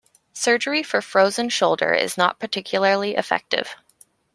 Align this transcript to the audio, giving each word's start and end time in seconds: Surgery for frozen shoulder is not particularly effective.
Surgery 0.33 0.81
for 0.81 0.99
frozen 0.99 1.47
shoulder 1.47 1.93
is 1.93 2.17
not 2.17 2.39
particularly 2.39 3.13
effective. 3.15 3.75